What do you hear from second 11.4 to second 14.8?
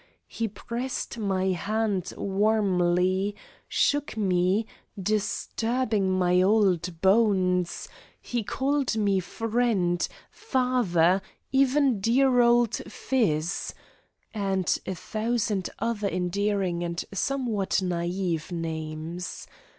even "dear old phiz"(!) and